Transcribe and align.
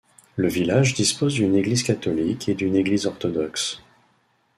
Le 0.35 0.47
village 0.47 0.95
dispose 0.95 1.35
d'une 1.35 1.53
église 1.55 1.83
catholique 1.83 2.49
et 2.49 2.55
d'une 2.55 2.75
église 2.75 3.05
orthodoxe. 3.05 3.83